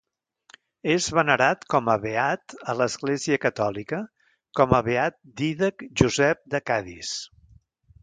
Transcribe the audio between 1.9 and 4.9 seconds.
a beat a l'Església catòlica com a